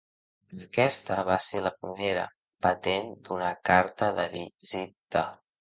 Aquesta 0.67 1.17
va 1.27 1.35
ser 1.49 1.61
la 1.67 1.73
primera 1.83 2.25
patent 2.67 3.13
d'una 3.29 3.53
carta 3.71 4.13
de 4.23 4.29
visita. 4.37 5.27